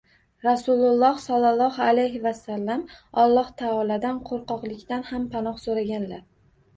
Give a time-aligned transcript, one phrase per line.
[0.45, 2.85] Rasululloh sollalohu alayhi vasallam
[3.23, 6.25] Alloh taolodan qo‘rqoqlikdan ham panoh so‘raganlar: